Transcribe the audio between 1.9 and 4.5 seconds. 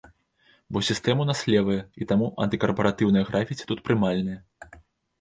і таму антыкарпаратыўныя графіці тут прымальныя.